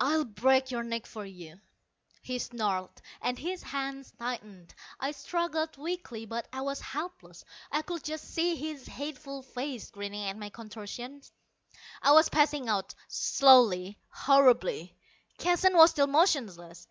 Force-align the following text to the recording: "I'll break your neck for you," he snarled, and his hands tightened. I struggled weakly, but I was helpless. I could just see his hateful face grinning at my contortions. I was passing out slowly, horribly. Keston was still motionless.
"I'll 0.00 0.24
break 0.24 0.72
your 0.72 0.82
neck 0.82 1.06
for 1.06 1.24
you," 1.24 1.60
he 2.20 2.40
snarled, 2.40 3.00
and 3.20 3.38
his 3.38 3.62
hands 3.62 4.10
tightened. 4.18 4.74
I 4.98 5.12
struggled 5.12 5.76
weakly, 5.76 6.26
but 6.26 6.48
I 6.52 6.62
was 6.62 6.80
helpless. 6.80 7.44
I 7.70 7.82
could 7.82 8.02
just 8.02 8.24
see 8.24 8.56
his 8.56 8.86
hateful 8.86 9.40
face 9.40 9.88
grinning 9.92 10.24
at 10.28 10.36
my 10.36 10.48
contortions. 10.48 11.30
I 12.02 12.10
was 12.10 12.28
passing 12.28 12.68
out 12.68 12.96
slowly, 13.06 14.00
horribly. 14.10 14.98
Keston 15.38 15.76
was 15.76 15.90
still 15.92 16.08
motionless. 16.08 16.88